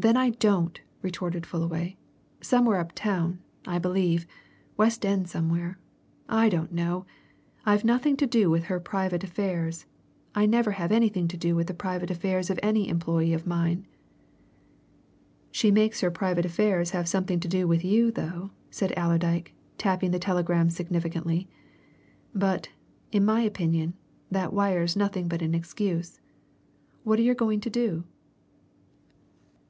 "Then 0.00 0.16
I 0.16 0.30
don't!" 0.30 0.80
retorted 1.02 1.44
Fullaway. 1.44 1.96
"Somewhere 2.40 2.78
up 2.78 2.92
town, 2.92 3.40
I 3.66 3.80
believe 3.80 4.28
West 4.76 5.04
End 5.04 5.28
somewhere. 5.28 5.76
I 6.28 6.48
don't 6.48 6.70
know. 6.70 7.04
I've 7.66 7.84
nothing 7.84 8.16
to 8.18 8.24
do 8.28 8.48
with 8.48 8.66
her 8.66 8.78
private 8.78 9.24
affairs. 9.24 9.86
I 10.36 10.46
never 10.46 10.70
have 10.70 10.90
had 10.92 10.96
anything 10.96 11.26
to 11.26 11.36
do 11.36 11.56
with 11.56 11.66
the 11.66 11.74
private 11.74 12.12
affairs 12.12 12.48
of 12.48 12.60
any 12.62 12.88
employee 12.88 13.34
of 13.34 13.44
mine." 13.44 13.88
"She 15.50 15.72
makes 15.72 16.00
her 16.00 16.12
private 16.12 16.44
affairs 16.46 16.90
have 16.90 17.08
something 17.08 17.40
to 17.40 17.48
do 17.48 17.66
with 17.66 17.84
you 17.84 18.12
though," 18.12 18.52
said 18.70 18.94
Allerdyke, 18.96 19.52
tapping 19.78 20.12
the 20.12 20.20
telegram 20.20 20.70
significantly. 20.70 21.48
"But, 22.32 22.68
in 23.10 23.24
my 23.24 23.40
opinion, 23.40 23.94
that 24.30 24.52
wire's 24.52 24.94
nothing 24.94 25.26
but 25.26 25.42
an 25.42 25.56
excuse. 25.56 26.20
What're 27.02 27.18
you 27.18 27.34
going 27.34 27.60
to 27.62 27.70
do?" 27.70 28.04